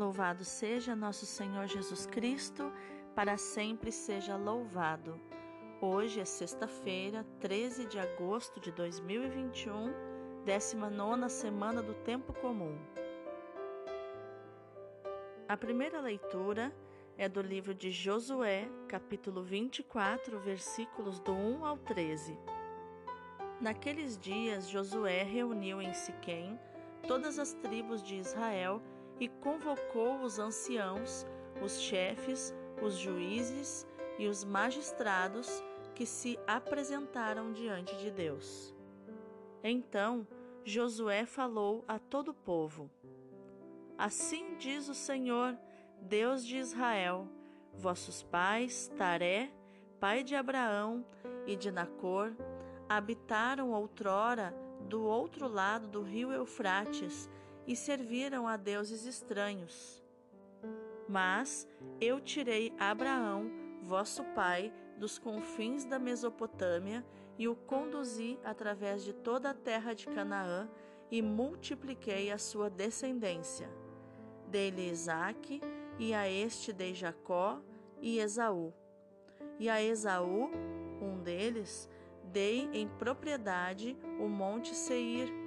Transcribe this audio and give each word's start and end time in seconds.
Louvado 0.00 0.46
seja 0.46 0.96
nosso 0.96 1.26
Senhor 1.26 1.66
Jesus 1.66 2.06
Cristo, 2.06 2.72
para 3.14 3.36
sempre 3.36 3.92
seja 3.92 4.34
louvado. 4.34 5.20
Hoje 5.78 6.20
é 6.20 6.24
sexta-feira, 6.24 7.22
13 7.38 7.84
de 7.84 7.98
agosto 7.98 8.58
de 8.58 8.72
2021, 8.72 9.92
19 10.46 11.28
semana 11.28 11.82
do 11.82 11.92
Tempo 11.92 12.32
Comum. 12.32 12.78
A 15.46 15.54
primeira 15.54 16.00
leitura 16.00 16.74
é 17.18 17.28
do 17.28 17.42
livro 17.42 17.74
de 17.74 17.90
Josué, 17.90 18.70
capítulo 18.88 19.42
24, 19.42 20.40
versículos 20.40 21.20
do 21.20 21.32
1 21.32 21.66
ao 21.66 21.76
13. 21.76 22.38
Naqueles 23.60 24.16
dias, 24.16 24.66
Josué 24.66 25.24
reuniu 25.24 25.82
em 25.82 25.92
Siquém 25.92 26.58
todas 27.06 27.38
as 27.38 27.52
tribos 27.52 28.02
de 28.02 28.16
Israel 28.16 28.80
e 29.20 29.28
convocou 29.28 30.22
os 30.22 30.38
anciãos, 30.38 31.26
os 31.62 31.78
chefes, 31.78 32.54
os 32.82 32.96
juízes 32.96 33.86
e 34.18 34.26
os 34.26 34.42
magistrados 34.42 35.62
que 35.94 36.06
se 36.06 36.38
apresentaram 36.46 37.52
diante 37.52 37.94
de 37.98 38.10
Deus. 38.10 38.74
Então 39.62 40.26
Josué 40.64 41.26
falou 41.26 41.84
a 41.86 41.98
todo 41.98 42.28
o 42.28 42.34
povo: 42.34 42.90
Assim 43.98 44.56
diz 44.56 44.88
o 44.88 44.94
Senhor, 44.94 45.56
Deus 46.00 46.46
de 46.46 46.56
Israel: 46.56 47.28
Vossos 47.74 48.22
pais, 48.22 48.88
Taré, 48.96 49.52
pai 50.00 50.24
de 50.24 50.34
Abraão 50.34 51.04
e 51.46 51.54
de 51.54 51.70
Nacor, 51.70 52.32
habitaram 52.88 53.72
outrora 53.72 54.54
do 54.88 55.02
outro 55.02 55.46
lado 55.46 55.86
do 55.86 56.02
rio 56.02 56.32
Eufrates 56.32 57.28
e 57.70 57.76
serviram 57.76 58.48
a 58.48 58.56
deuses 58.56 59.06
estranhos. 59.06 60.02
Mas 61.08 61.68
eu 62.00 62.20
tirei 62.20 62.74
Abraão, 62.76 63.48
vosso 63.80 64.24
pai, 64.34 64.72
dos 64.98 65.20
confins 65.20 65.84
da 65.84 65.96
Mesopotâmia 65.96 67.06
e 67.38 67.46
o 67.46 67.54
conduzi 67.54 68.40
através 68.42 69.04
de 69.04 69.12
toda 69.12 69.50
a 69.50 69.54
terra 69.54 69.94
de 69.94 70.08
Canaã 70.08 70.68
e 71.12 71.22
multipliquei 71.22 72.32
a 72.32 72.38
sua 72.38 72.68
descendência. 72.68 73.70
Dei-lhe 74.48 74.90
Isaque, 74.90 75.60
e 75.96 76.12
a 76.12 76.28
este 76.28 76.72
dei 76.72 76.92
Jacó 76.92 77.60
e 78.00 78.18
Esaú. 78.18 78.74
E 79.60 79.70
a 79.70 79.80
Esaú, 79.80 80.50
um 81.00 81.22
deles, 81.22 81.88
dei 82.24 82.68
em 82.72 82.88
propriedade 82.88 83.96
o 84.18 84.26
monte 84.26 84.74
Seir. 84.74 85.39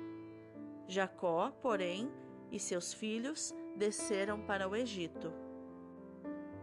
Jacó, 0.88 1.52
porém, 1.62 2.12
e 2.52 2.60
seus 2.60 2.94
filhos 2.94 3.54
desceram 3.76 4.42
para 4.42 4.68
o 4.68 4.76
Egito. 4.76 5.34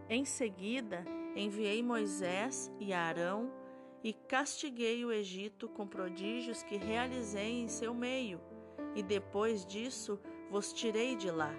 Em 0.09 0.25
seguida, 0.25 1.03
enviei 1.35 1.81
Moisés 1.81 2.71
e 2.79 2.93
Arão 2.93 3.51
e 4.03 4.13
castiguei 4.13 5.05
o 5.05 5.11
Egito 5.11 5.67
com 5.69 5.87
prodígios 5.87 6.63
que 6.63 6.77
realizei 6.77 7.61
em 7.61 7.67
seu 7.67 7.93
meio, 7.93 8.41
e 8.95 9.03
depois 9.03 9.65
disso 9.65 10.19
vos 10.49 10.73
tirei 10.73 11.15
de 11.15 11.29
lá. 11.29 11.53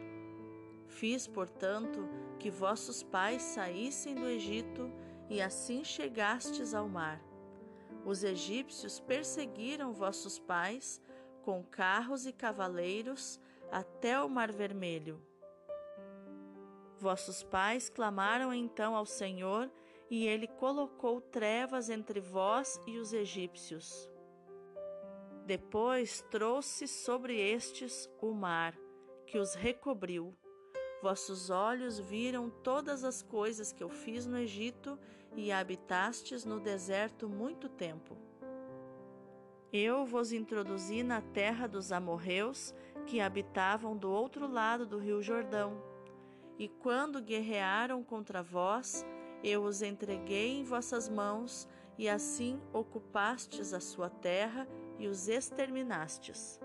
Fiz, 0.86 1.26
portanto, 1.26 2.06
que 2.38 2.50
vossos 2.50 3.02
pais 3.02 3.42
saíssem 3.42 4.14
do 4.14 4.26
Egito 4.26 4.90
e 5.30 5.40
assim 5.40 5.82
chegastes 5.82 6.74
ao 6.74 6.88
mar. 6.88 7.22
Os 8.04 8.24
egípcios 8.24 9.00
perseguiram 9.00 9.92
vossos 9.92 10.38
pais 10.38 11.00
com 11.42 11.62
carros 11.62 12.26
e 12.26 12.32
cavaleiros 12.32 13.40
até 13.70 14.20
o 14.22 14.28
Mar 14.28 14.50
Vermelho. 14.52 15.20
Vossos 16.98 17.42
pais 17.42 17.88
clamaram 17.88 18.54
então 18.54 18.94
ao 18.94 19.04
Senhor, 19.04 19.70
e 20.08 20.26
ele 20.26 20.46
colocou 20.46 21.20
trevas 21.20 21.88
entre 21.88 22.20
vós 22.20 22.78
e 22.86 22.98
os 22.98 23.12
egípcios. 23.14 24.10
Depois 25.46 26.20
trouxe 26.30 26.86
sobre 26.86 27.40
estes 27.40 28.08
o 28.20 28.32
mar, 28.32 28.76
que 29.26 29.38
os 29.38 29.54
recobriu. 29.54 30.36
Vossos 31.02 31.50
olhos 31.50 31.98
viram 31.98 32.48
todas 32.48 33.02
as 33.02 33.22
coisas 33.22 33.72
que 33.72 33.82
eu 33.82 33.88
fiz 33.88 34.26
no 34.26 34.38
Egito 34.38 34.98
e 35.34 35.50
habitastes 35.50 36.44
no 36.44 36.60
deserto 36.60 37.28
muito 37.28 37.68
tempo. 37.68 38.16
Eu 39.72 40.04
vos 40.04 40.34
introduzi 40.34 41.02
na 41.02 41.22
terra 41.22 41.66
dos 41.66 41.92
amorreus 41.92 42.74
que 43.06 43.22
habitavam 43.22 43.96
do 43.96 44.10
outro 44.10 44.46
lado 44.46 44.84
do 44.84 44.98
rio 44.98 45.22
Jordão. 45.22 45.82
E 46.58 46.68
quando 46.68 47.22
guerrearam 47.22 48.04
contra 48.04 48.42
vós, 48.42 49.02
eu 49.42 49.62
os 49.62 49.80
entreguei 49.80 50.58
em 50.58 50.62
vossas 50.62 51.08
mãos, 51.08 51.66
e 51.96 52.06
assim 52.06 52.60
ocupastes 52.70 53.72
a 53.72 53.80
sua 53.80 54.10
terra 54.10 54.68
e 54.98 55.06
os 55.06 55.26
exterminastes. 55.26 56.60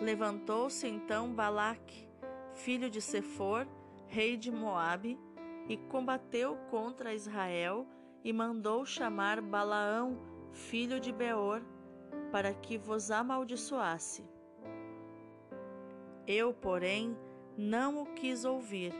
Levantou-se 0.00 0.86
então 0.86 1.32
Balaque, 1.32 2.08
filho 2.54 2.88
de 2.88 3.00
Sefor, 3.00 3.66
rei 4.06 4.36
de 4.36 4.52
Moabe, 4.52 5.18
e 5.68 5.76
combateu 5.76 6.56
contra 6.70 7.12
Israel 7.12 7.88
e 8.22 8.32
mandou 8.32 8.84
chamar 8.84 9.40
Balaão, 9.40 10.35
filho 10.52 11.00
de 11.00 11.12
Beor, 11.12 11.62
para 12.30 12.52
que 12.52 12.76
vos 12.76 13.10
amaldiçoasse. 13.10 14.24
Eu, 16.26 16.52
porém, 16.52 17.16
não 17.56 18.02
o 18.02 18.06
quis 18.14 18.44
ouvir. 18.44 18.92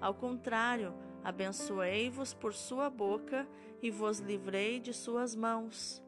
Ao 0.00 0.12
contrário, 0.12 0.92
abençoei-vos 1.22 2.34
por 2.34 2.52
sua 2.52 2.90
boca 2.90 3.48
e 3.80 3.90
vos 3.90 4.18
livrei 4.18 4.80
de 4.80 4.92
suas 4.92 5.34
mãos. 5.34 6.02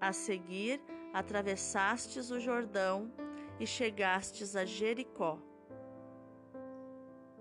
A 0.00 0.12
seguir, 0.12 0.80
atravessastes 1.12 2.30
o 2.30 2.38
Jordão 2.38 3.12
e 3.58 3.66
chegastes 3.66 4.54
a 4.54 4.64
Jericó. 4.64 5.38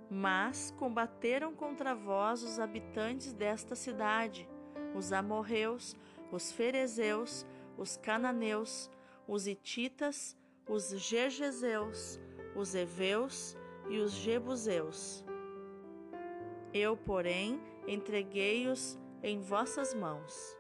Mas 0.09 0.71
combateram 0.71 1.53
contra 1.53 1.93
vós 1.93 2.41
os 2.41 2.59
habitantes 2.59 3.33
desta 3.33 3.75
cidade, 3.75 4.49
os 4.95 5.11
amorreus, 5.11 5.95
os 6.31 6.51
ferezeus, 6.51 7.45
os 7.77 7.97
cananeus, 7.97 8.89
os 9.27 9.47
ititas, 9.47 10.35
os 10.67 10.89
Gergeseus, 10.89 12.19
os 12.55 12.75
Eveus 12.75 13.55
e 13.89 13.99
os 13.99 14.11
Jebuseus. 14.11 15.23
Eu, 16.73 16.97
porém, 16.97 17.61
entreguei-os 17.87 18.99
em 19.23 19.39
vossas 19.41 19.93
mãos. 19.93 20.57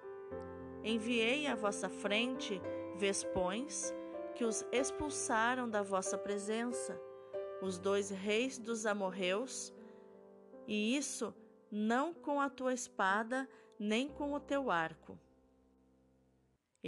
Enviei 0.83 1.47
à 1.47 1.55
vossa 1.55 1.89
frente 1.89 2.61
vespões 2.95 3.93
que 4.35 4.45
os 4.45 4.65
expulsaram 4.71 5.69
da 5.69 5.81
vossa 5.81 6.17
presença, 6.17 6.99
os 7.61 7.79
dois 7.79 8.09
reis 8.09 8.57
dos 8.57 8.85
amorreus, 8.85 9.73
e 10.67 10.95
isso 10.95 11.33
não 11.71 12.13
com 12.13 12.39
a 12.39 12.49
tua 12.49 12.73
espada, 12.73 13.49
nem 13.79 14.09
com 14.09 14.33
o 14.33 14.39
teu 14.39 14.69
arco 14.71 15.17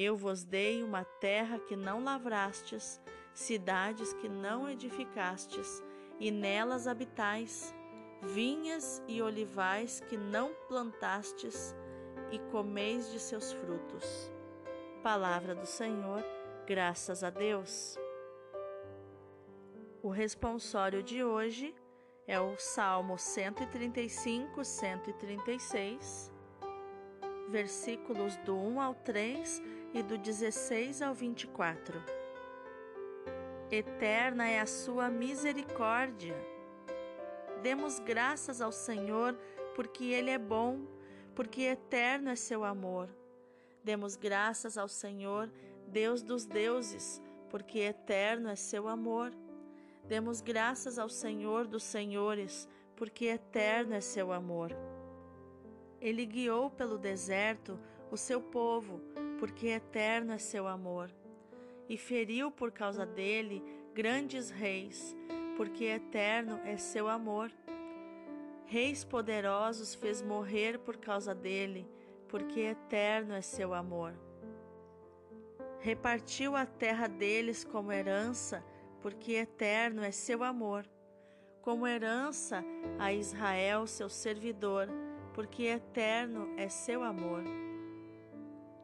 eu 0.01 0.16
vos 0.16 0.45
dei 0.45 0.81
uma 0.81 1.03
terra 1.03 1.59
que 1.59 1.75
não 1.75 2.01
lavrastes, 2.01 3.01
cidades 3.33 4.13
que 4.13 4.29
não 4.29 4.69
edificastes, 4.69 5.83
e 6.19 6.31
nelas 6.31 6.88
habitais, 6.88 7.75
vinhas 8.22 9.03
e 9.09 9.22
olivais 9.22 10.00
que 10.00 10.16
não 10.16 10.53
plantastes, 10.69 11.75
e 12.31 12.39
comeis 12.51 13.11
de 13.11 13.19
seus 13.19 13.51
frutos. 13.51 14.31
Palavra 15.03 15.53
do 15.53 15.66
Senhor, 15.66 16.23
graças 16.66 17.21
a 17.21 17.29
Deus. 17.29 17.97
O 20.01 20.09
responsório 20.09 21.03
de 21.03 21.24
hoje 21.24 21.75
é 22.25 22.39
o 22.39 22.56
Salmo 22.57 23.18
135, 23.18 24.63
136, 24.63 26.31
versículos 27.50 28.38
do 28.38 28.56
1 28.56 28.80
ao 28.81 28.96
3 28.96 29.62
e 29.94 30.04
do 30.04 30.18
16 30.18 31.01
ao 31.01 31.13
24. 31.13 32.01
Eterna 33.72 34.48
é 34.48 34.60
a 34.60 34.66
sua 34.66 35.10
misericórdia. 35.10 36.36
Demos 37.62 38.00
graças 38.00 38.62
ao 38.62 38.72
Senhor, 38.72 39.38
porque 39.75 40.06
Ele 40.06 40.30
é 40.30 40.38
bom, 40.38 40.80
porque 41.36 41.63
eterno 41.63 42.30
é 42.30 42.36
seu 42.36 42.63
amor. 42.63 43.10
Demos 43.84 44.16
graças 44.16 44.78
ao 44.78 44.88
Senhor, 44.88 45.52
Deus 45.88 46.22
dos 46.22 46.45
deuses, 46.45 47.22
porque 47.50 47.80
eterno 47.80 48.50
é 48.50 48.56
seu 48.56 48.88
amor. 48.88 49.34
Demos 50.07 50.42
graças 50.42 50.98
ao 50.98 51.10
Senhor 51.10 51.68
dos 51.68 51.84
senhores, 51.84 52.68
porque 52.95 53.25
eterno 53.25 53.94
é 53.94 54.02
seu 54.02 54.31
amor. 54.31 54.72
Ele 56.01 56.25
guiou 56.25 56.69
pelo 56.69 56.98
deserto 56.98 57.80
o 58.12 58.18
seu 58.18 58.42
povo, 58.42 59.01
porque 59.40 59.68
eterno 59.68 60.34
é 60.34 60.38
seu 60.38 60.68
amor. 60.68 61.12
E 61.88 61.98
feriu 61.98 62.51
por 62.51 62.72
causa 62.72 63.06
dele 63.06 63.63
grandes 63.94 64.50
reis, 64.50 65.16
porque 65.57 65.86
eterno 65.86 66.60
é 66.63 66.78
seu 66.78 67.07
amor. 67.07 67.51
Reis 68.66 69.04
poderosos 69.04 69.96
fez 69.96 70.22
morrer 70.22 70.80
por 70.80 70.98
causa 70.98 71.34
dele, 71.34 71.88
porque 72.28 72.62
eterno 72.62 73.34
é 73.34 73.42
seu 73.42 73.74
amor. 73.74 74.13
Repartiu 75.80 76.56
a 76.56 76.66
terra 76.66 77.07
deles 77.07 77.63
como 77.63 77.92
herança, 77.92 78.63
porque 79.02 79.34
eterno 79.34 80.04
é 80.04 80.12
seu 80.12 80.44
amor. 80.44 80.86
Como 81.62 81.88
herança 81.88 82.63
a 82.98 83.12
Israel, 83.12 83.88
seu 83.88 84.10
servidor, 84.10 84.88
porque 85.39 85.68
eterno 85.68 86.50
é 86.57 86.68
seu 86.68 87.01
amor. 87.01 87.45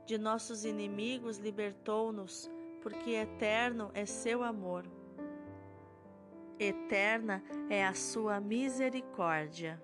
De 0.05 0.17
nossos 0.17 0.63
inimigos 0.63 1.35
libertou-nos, 1.37 2.49
porque 2.81 3.09
eterno 3.09 3.91
é 3.93 4.05
seu 4.05 4.41
amor. 4.41 4.85
Eterna 6.57 7.43
é 7.69 7.85
a 7.85 7.93
sua 7.93 8.39
misericórdia. 8.39 9.83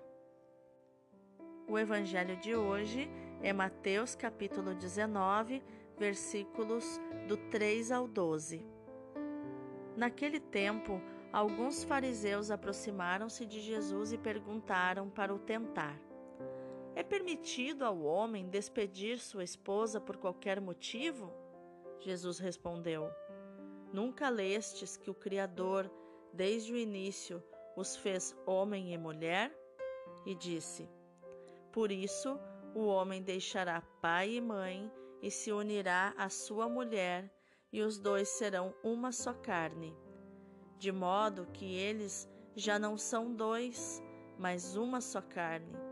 O 1.68 1.78
evangelho 1.78 2.38
de 2.38 2.56
hoje 2.56 3.06
é 3.42 3.52
Mateus 3.52 4.14
capítulo 4.14 4.74
19, 4.74 5.62
versículos 5.98 6.98
do 7.28 7.36
3 7.50 7.92
ao 7.92 8.08
12. 8.08 8.64
Naquele 9.94 10.40
tempo, 10.40 11.02
alguns 11.30 11.84
fariseus 11.84 12.50
aproximaram-se 12.50 13.44
de 13.44 13.60
Jesus 13.60 14.14
e 14.14 14.16
perguntaram 14.16 15.10
para 15.10 15.34
o 15.34 15.38
tentar: 15.38 16.00
É 16.94 17.02
permitido 17.02 17.84
ao 17.84 18.02
homem 18.02 18.48
despedir 18.48 19.18
sua 19.18 19.42
esposa 19.42 20.00
por 20.00 20.18
qualquer 20.18 20.60
motivo? 20.60 21.32
Jesus 21.98 22.38
respondeu: 22.38 23.08
Nunca 23.92 24.28
lestes 24.28 24.96
que 24.96 25.10
o 25.10 25.14
Criador, 25.14 25.90
desde 26.32 26.72
o 26.72 26.76
início, 26.76 27.42
os 27.76 27.96
fez 27.96 28.36
homem 28.44 28.92
e 28.92 28.98
mulher? 28.98 29.50
E 30.26 30.34
disse: 30.34 30.86
Por 31.72 31.90
isso, 31.90 32.38
o 32.74 32.84
homem 32.84 33.22
deixará 33.22 33.80
pai 34.00 34.34
e 34.34 34.40
mãe 34.40 34.92
e 35.22 35.30
se 35.30 35.50
unirá 35.50 36.12
à 36.18 36.28
sua 36.28 36.68
mulher, 36.68 37.32
e 37.72 37.80
os 37.80 37.98
dois 37.98 38.28
serão 38.28 38.74
uma 38.82 39.12
só 39.12 39.32
carne. 39.32 39.96
De 40.78 40.92
modo 40.92 41.46
que 41.54 41.74
eles 41.74 42.28
já 42.54 42.78
não 42.78 42.98
são 42.98 43.32
dois, 43.34 44.02
mas 44.38 44.76
uma 44.76 45.00
só 45.00 45.22
carne. 45.22 45.91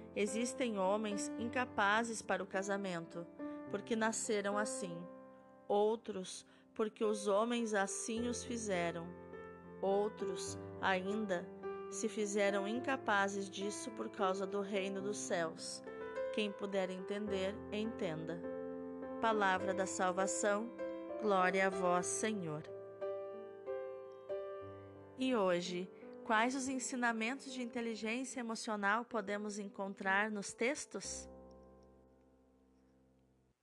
existem 0.15 0.77
homens 0.77 1.31
incapazes 1.39 2.21
para 2.21 2.43
o 2.43 2.47
casamento, 2.47 3.25
porque 3.69 3.95
nasceram 3.95 4.57
assim, 4.57 4.97
outros, 5.67 6.45
porque 6.73 7.03
os 7.03 7.27
homens 7.27 7.73
assim 7.73 8.27
os 8.27 8.43
fizeram, 8.43 9.07
outros, 9.81 10.57
ainda, 10.81 11.47
se 11.89 12.07
fizeram 12.07 12.67
incapazes 12.67 13.49
disso 13.49 13.91
por 13.91 14.09
causa 14.09 14.45
do 14.47 14.61
reino 14.61 15.01
dos 15.01 15.17
céus. 15.17 15.83
Quem 16.33 16.51
puder 16.51 16.89
entender, 16.89 17.53
entenda. 17.71 18.41
Palavra 19.19 19.73
da 19.73 19.85
salvação, 19.85 20.69
glória 21.21 21.67
a 21.67 21.69
vós, 21.69 22.05
Senhor. 22.05 22.63
E 25.19 25.35
hoje, 25.35 25.87
quais 26.21 26.55
os 26.55 26.67
ensinamentos 26.67 27.51
de 27.53 27.61
inteligência 27.61 28.39
emocional 28.39 29.03
podemos 29.03 29.59
encontrar 29.59 30.31
nos 30.31 30.53
textos? 30.53 31.29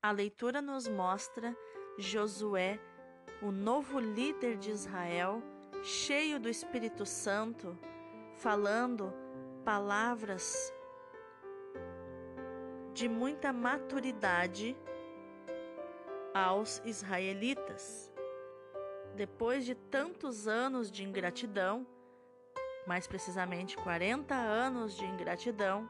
A 0.02 0.10
leitura 0.10 0.60
nos 0.60 0.86
mostra 0.86 1.56
Josué, 1.98 2.78
o 3.42 3.50
novo 3.50 3.98
líder 3.98 4.56
de 4.56 4.70
Israel, 4.70 5.42
cheio 5.82 6.38
do 6.38 6.48
Espírito 6.48 7.04
Santo, 7.06 7.78
falando 8.36 9.12
palavras 9.64 10.72
de 12.94 13.08
muita 13.08 13.52
maturidade 13.52 14.76
aos 16.34 16.80
israelitas. 16.84 18.12
Depois 19.14 19.64
de 19.64 19.74
tantos 19.74 20.46
anos 20.46 20.90
de 20.90 21.04
ingratidão, 21.04 21.86
mais 22.86 23.06
precisamente 23.06 23.76
40 23.76 24.34
anos 24.34 24.96
de 24.96 25.04
ingratidão, 25.04 25.88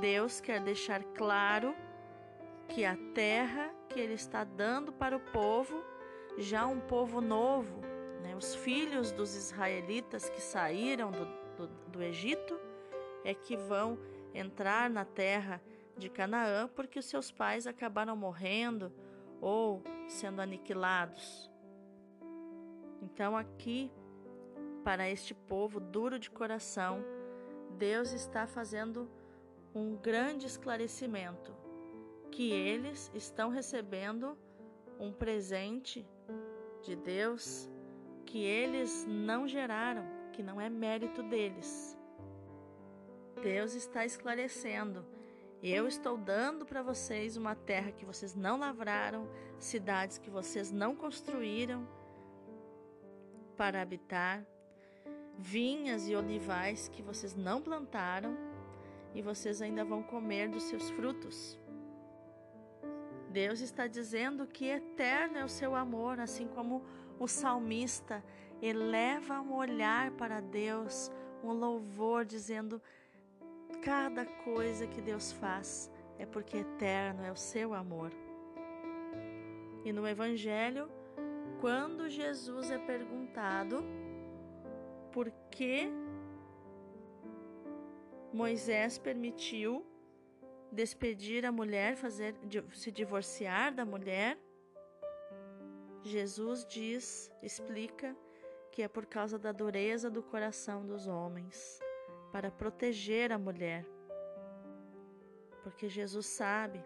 Deus 0.00 0.40
quer 0.40 0.60
deixar 0.60 1.02
claro 1.04 1.74
que 2.68 2.84
a 2.84 2.96
terra 3.14 3.70
que 3.88 4.00
Ele 4.00 4.14
está 4.14 4.44
dando 4.44 4.92
para 4.92 5.16
o 5.16 5.20
povo, 5.20 5.82
já 6.38 6.66
um 6.66 6.80
povo 6.80 7.20
novo, 7.20 7.80
né, 8.22 8.34
os 8.34 8.54
filhos 8.54 9.12
dos 9.12 9.34
israelitas 9.34 10.30
que 10.30 10.40
saíram 10.40 11.10
do, 11.10 11.26
do, 11.56 11.68
do 11.88 12.02
Egito, 12.02 12.58
é 13.24 13.34
que 13.34 13.56
vão 13.56 13.98
entrar 14.34 14.88
na 14.88 15.04
terra 15.04 15.60
de 15.96 16.08
Canaã 16.08 16.68
porque 16.68 16.98
os 16.98 17.04
seus 17.04 17.30
pais 17.30 17.66
acabaram 17.66 18.16
morrendo 18.16 18.92
ou 19.40 19.82
sendo 20.08 20.40
aniquilados. 20.40 21.50
Então, 23.02 23.36
aqui, 23.36 23.90
para 24.84 25.08
este 25.08 25.34
povo 25.34 25.80
duro 25.80 26.18
de 26.18 26.30
coração, 26.30 27.04
Deus 27.78 28.12
está 28.12 28.46
fazendo 28.46 29.10
um 29.74 29.96
grande 29.96 30.46
esclarecimento 30.46 31.54
que 32.30 32.50
eles 32.50 33.10
estão 33.14 33.48
recebendo 33.48 34.36
um 34.98 35.12
presente 35.12 36.06
de 36.82 36.96
Deus 36.96 37.70
que 38.24 38.42
eles 38.42 39.06
não 39.06 39.46
geraram, 39.46 40.04
que 40.32 40.42
não 40.42 40.60
é 40.60 40.68
mérito 40.68 41.22
deles. 41.22 41.96
Deus 43.42 43.74
está 43.74 44.04
esclarecendo 44.04 45.04
eu 45.62 45.86
estou 45.86 46.18
dando 46.18 46.66
para 46.66 46.82
vocês 46.82 47.36
uma 47.36 47.54
terra 47.54 47.92
que 47.92 48.04
vocês 48.04 48.34
não 48.34 48.58
lavraram, 48.58 49.28
cidades 49.60 50.18
que 50.18 50.28
vocês 50.28 50.72
não 50.72 50.96
construíram 50.96 51.86
para 53.56 53.80
habitar, 53.80 54.44
vinhas 55.38 56.08
e 56.08 56.14
olivais 56.14 56.88
que 56.88 57.02
vocês 57.02 57.34
não 57.34 57.60
plantaram 57.60 58.36
e 59.14 59.22
vocês 59.22 59.60
ainda 59.60 59.84
vão 59.84 60.02
comer 60.02 60.48
dos 60.48 60.64
seus 60.64 60.90
frutos. 60.90 61.58
Deus 63.30 63.60
está 63.60 63.86
dizendo 63.86 64.46
que 64.46 64.66
eterno 64.66 65.38
é 65.38 65.44
o 65.44 65.48
seu 65.48 65.74
amor, 65.74 66.20
assim 66.20 66.46
como 66.46 66.82
o 67.18 67.26
salmista 67.26 68.22
eleva 68.60 69.40
um 69.40 69.54
olhar 69.54 70.10
para 70.12 70.40
Deus, 70.40 71.10
um 71.42 71.52
louvor, 71.52 72.24
dizendo: 72.24 72.80
Cada 73.82 74.24
coisa 74.24 74.86
que 74.86 75.00
Deus 75.00 75.32
faz 75.32 75.90
é 76.18 76.26
porque 76.26 76.58
eterno 76.58 77.24
é 77.24 77.32
o 77.32 77.36
seu 77.36 77.74
amor. 77.74 78.12
E 79.84 79.92
no 79.92 80.06
Evangelho, 80.06 80.88
quando 81.60 82.08
Jesus 82.08 82.70
é 82.70 82.78
perguntado 82.78 83.82
por 85.12 85.30
que 85.50 85.88
Moisés 88.32 88.98
permitiu 88.98 89.86
despedir 90.70 91.44
a 91.44 91.52
mulher, 91.52 91.96
fazer 91.96 92.34
se 92.72 92.90
divorciar 92.90 93.74
da 93.74 93.84
mulher, 93.84 94.38
Jesus 96.02 96.64
diz, 96.64 97.30
explica 97.42 98.16
que 98.72 98.82
é 98.82 98.88
por 98.88 99.04
causa 99.04 99.38
da 99.38 99.52
dureza 99.52 100.10
do 100.10 100.22
coração 100.22 100.84
dos 100.86 101.06
homens 101.06 101.78
para 102.32 102.50
proteger 102.50 103.30
a 103.30 103.38
mulher. 103.38 103.86
Porque 105.62 105.88
Jesus 105.88 106.26
sabe 106.26 106.82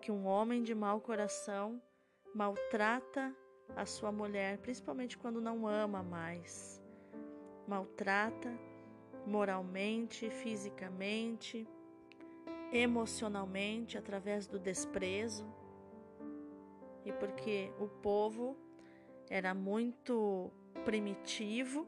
que 0.00 0.10
um 0.10 0.26
homem 0.26 0.62
de 0.62 0.74
mau 0.74 1.00
coração 1.00 1.80
maltrata 2.34 3.36
a 3.76 3.84
sua 3.84 4.10
mulher, 4.10 4.58
principalmente 4.58 5.16
quando 5.18 5.40
não 5.40 5.68
ama 5.68 6.02
mais. 6.02 6.79
Maltrata 7.70 8.50
moralmente, 9.24 10.28
fisicamente, 10.28 11.68
emocionalmente, 12.72 13.96
através 13.96 14.48
do 14.48 14.58
desprezo. 14.58 15.46
E 17.04 17.12
porque 17.12 17.72
o 17.78 17.86
povo 17.86 18.56
era 19.28 19.54
muito 19.54 20.50
primitivo, 20.84 21.86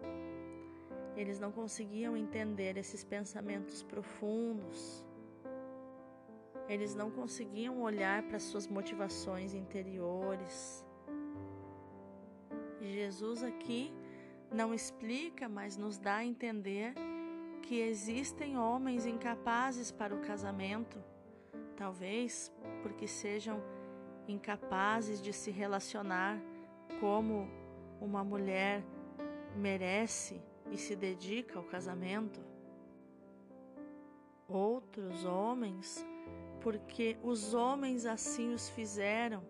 eles 1.17 1.41
não 1.41 1.51
conseguiam 1.51 2.17
entender 2.17 2.77
esses 2.77 3.03
pensamentos 3.03 3.83
profundos. 3.83 5.05
Eles 6.69 6.95
não 6.95 7.11
conseguiam 7.11 7.83
olhar 7.83 8.23
para 8.23 8.39
suas 8.39 8.69
motivações 8.69 9.53
interiores. 9.53 10.87
Jesus 12.81 13.43
aqui 13.43 13.93
não 14.53 14.75
explica, 14.75 15.49
mas 15.49 15.77
nos 15.77 15.99
dá 15.99 16.17
a 16.17 16.25
entender 16.25 16.95
que 17.63 17.81
existem 17.81 18.59
homens 18.59 19.07
incapazes 19.07 19.91
para 19.91 20.15
o 20.15 20.21
casamento, 20.21 21.03
talvez 21.77 22.53
porque 22.83 23.07
sejam 23.07 23.63
incapazes 24.29 25.21
de 25.21 25.33
se 25.33 25.51
relacionar 25.51 26.39
como 27.01 27.49
uma 28.01 28.23
mulher 28.23 28.85
merece 29.57 30.41
e 30.71 30.77
se 30.77 30.95
dedica 30.95 31.59
ao 31.59 31.65
casamento. 31.65 32.41
Outros 34.49 35.25
homens, 35.25 36.05
porque 36.61 37.17
os 37.23 37.55
homens 37.55 38.05
assim 38.05 38.53
os 38.53 38.69
fizeram, 38.69 39.43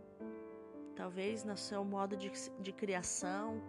talvez 0.95 1.45
no 1.45 1.57
seu 1.57 1.85
modo 1.85 2.17
de, 2.17 2.31
de 2.61 2.73
criação, 2.73 3.61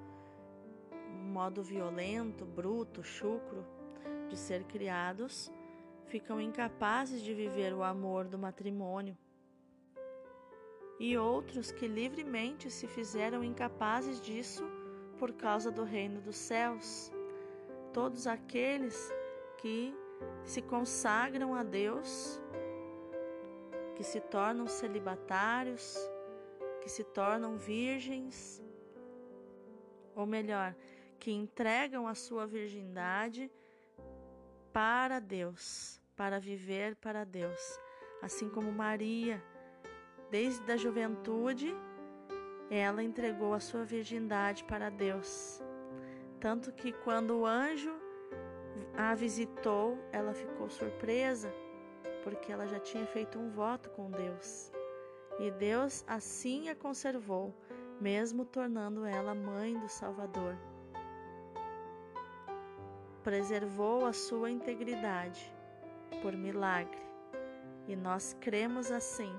modo 1.34 1.64
violento, 1.64 2.46
bruto, 2.46 3.04
chucro 3.04 3.66
de 4.30 4.38
ser 4.38 4.64
criados, 4.66 5.52
ficam 6.06 6.40
incapazes 6.40 7.22
de 7.24 7.34
viver 7.34 7.74
o 7.74 7.84
amor 7.84 8.28
do 8.28 8.38
matrimônio 8.38 9.18
e 11.00 11.18
outros 11.18 11.72
que 11.72 11.88
livremente 11.88 12.70
se 12.70 12.88
fizeram 12.88 13.44
incapazes 13.44 14.22
disso 14.22 14.64
por 15.18 15.34
causa 15.34 15.72
do 15.72 15.84
reino 15.84 16.22
dos 16.22 16.36
céus. 16.36 17.12
Todos 17.92 18.28
aqueles 18.28 19.12
que 19.58 19.94
se 20.44 20.62
consagram 20.62 21.56
a 21.56 21.64
Deus, 21.64 22.40
que 23.96 24.04
se 24.04 24.20
tornam 24.20 24.68
celibatários, 24.68 25.98
que 26.82 26.90
se 26.90 27.04
tornam 27.04 27.58
virgens, 27.58 28.64
ou 30.16 30.26
melhor, 30.26 30.76
que 31.24 31.32
entregam 31.32 32.06
a 32.06 32.14
sua 32.14 32.46
virgindade 32.46 33.50
para 34.74 35.20
Deus, 35.20 36.02
para 36.18 36.38
viver 36.38 36.98
para 36.98 37.24
Deus, 37.24 37.80
assim 38.22 38.50
como 38.50 38.70
Maria 38.72 39.42
Desde 40.30 40.72
a 40.72 40.76
juventude, 40.76 41.72
ela 42.68 43.04
entregou 43.04 43.54
a 43.54 43.60
sua 43.60 43.86
virgindade 43.86 44.64
para 44.64 44.90
Deus. 44.90 45.62
Tanto 46.40 46.72
que 46.72 46.92
quando 46.92 47.38
o 47.38 47.46
anjo 47.46 47.94
a 48.98 49.14
visitou, 49.14 49.96
ela 50.12 50.34
ficou 50.34 50.68
surpresa, 50.72 51.54
porque 52.24 52.52
ela 52.52 52.66
já 52.66 52.80
tinha 52.80 53.06
feito 53.06 53.38
um 53.38 53.52
voto 53.52 53.92
com 53.92 54.10
Deus. 54.10 54.72
E 55.40 55.52
Deus 55.52 56.04
assim 56.08 56.68
a 56.68 56.76
conservou, 56.76 57.56
mesmo 58.02 58.44
tornando 58.44 59.06
ela 59.06 59.36
mãe 59.36 59.78
do 59.78 59.88
Salvador. 59.88 60.58
Preservou 63.24 64.06
a 64.06 64.14
sua 64.14 64.52
integridade 64.52 65.54
por 66.22 66.34
milagre. 66.34 67.02
E 67.88 67.96
nós 67.96 68.36
cremos 68.40 68.92
assim 68.92 69.34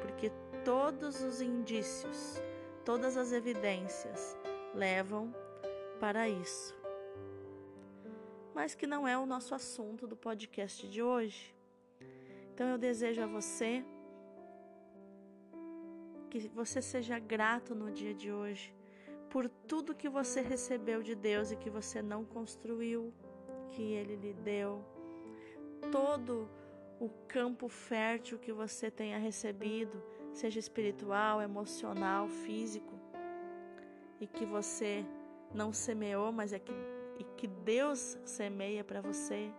porque 0.00 0.30
todos 0.64 1.22
os 1.22 1.40
indícios, 1.40 2.40
todas 2.84 3.16
as 3.16 3.32
evidências 3.32 4.36
levam 4.74 5.34
para 6.00 6.28
isso. 6.28 6.74
Mas 8.54 8.74
que 8.74 8.86
não 8.86 9.06
é 9.06 9.16
o 9.16 9.26
nosso 9.26 9.54
assunto 9.54 10.06
do 10.06 10.16
podcast 10.16 10.88
de 10.88 11.02
hoje. 11.02 11.54
Então 12.54 12.66
eu 12.68 12.78
desejo 12.78 13.22
a 13.22 13.26
você 13.26 13.84
que 16.30 16.48
você 16.48 16.80
seja 16.80 17.18
grato 17.18 17.74
no 17.74 17.90
dia 17.90 18.14
de 18.14 18.32
hoje 18.32 18.74
por 19.32 19.48
tudo 19.48 19.94
que 19.94 20.10
você 20.10 20.42
recebeu 20.42 21.02
de 21.02 21.14
Deus 21.14 21.50
e 21.50 21.56
que 21.56 21.70
você 21.70 22.02
não 22.02 22.22
construiu, 22.22 23.14
que 23.70 23.80
Ele 23.80 24.14
lhe 24.14 24.34
deu. 24.34 24.84
Todo 25.90 26.50
o 27.00 27.08
campo 27.26 27.66
fértil 27.66 28.38
que 28.38 28.52
você 28.52 28.90
tenha 28.90 29.16
recebido, 29.16 30.02
seja 30.34 30.58
espiritual, 30.58 31.40
emocional, 31.40 32.28
físico, 32.28 32.92
e 34.20 34.26
que 34.26 34.44
você 34.44 35.02
não 35.54 35.72
semeou, 35.72 36.30
mas 36.30 36.52
é 36.52 36.58
que, 36.58 36.74
e 37.18 37.24
que 37.24 37.46
Deus 37.46 38.18
semeia 38.26 38.84
para 38.84 39.00
você, 39.00 39.50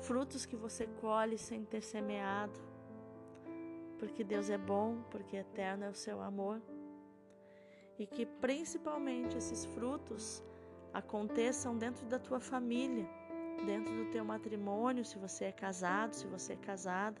frutos 0.00 0.44
que 0.44 0.56
você 0.56 0.84
colhe 1.00 1.38
sem 1.38 1.64
ter 1.64 1.80
semeado, 1.80 2.60
porque 4.00 4.24
Deus 4.24 4.50
é 4.50 4.58
bom, 4.58 5.00
porque 5.12 5.36
eterno 5.36 5.84
é 5.84 5.88
o 5.88 5.94
seu 5.94 6.20
amor, 6.20 6.60
e 7.98 8.06
que 8.06 8.26
principalmente 8.26 9.36
esses 9.36 9.64
frutos 9.64 10.42
aconteçam 10.92 11.76
dentro 11.76 12.06
da 12.06 12.18
tua 12.18 12.40
família 12.40 13.08
dentro 13.64 13.94
do 13.94 14.10
teu 14.10 14.24
matrimônio, 14.24 15.04
se 15.04 15.18
você 15.18 15.46
é 15.46 15.52
casado, 15.52 16.14
se 16.14 16.26
você 16.26 16.52
é 16.52 16.56
casada. 16.56 17.20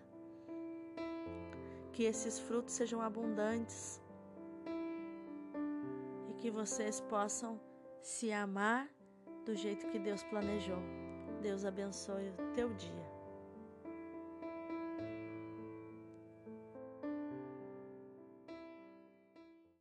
Que 1.92 2.04
esses 2.04 2.38
frutos 2.38 2.74
sejam 2.74 3.00
abundantes 3.00 4.02
e 6.28 6.34
que 6.34 6.50
vocês 6.50 7.00
possam 7.00 7.58
se 8.02 8.32
amar 8.32 8.88
do 9.44 9.54
jeito 9.54 9.86
que 9.86 9.98
Deus 9.98 10.22
planejou. 10.24 10.82
Deus 11.40 11.64
abençoe 11.64 12.30
o 12.30 12.54
teu 12.54 12.72
dia. 12.74 13.15